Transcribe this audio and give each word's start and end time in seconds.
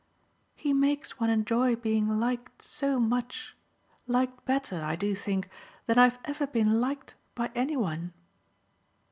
"He 0.55 0.73
makes 0.73 1.19
one 1.19 1.29
enjoy 1.29 1.75
being 1.75 2.19
liked 2.19 2.63
so 2.63 2.99
much 2.99 3.55
liked 4.07 4.43
better, 4.45 4.81
I 4.83 4.95
do 4.95 5.13
think, 5.13 5.47
than 5.85 5.99
I've 5.99 6.17
ever 6.25 6.47
been 6.47 6.81
liked 6.81 7.13
by 7.35 7.51
any 7.53 7.77
one." 7.77 8.11